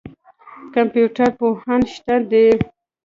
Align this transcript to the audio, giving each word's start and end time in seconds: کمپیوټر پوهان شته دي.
کمپیوټر 0.73 1.29
پوهان 1.39 1.81
شته 1.93 2.15
دي. 2.29 2.47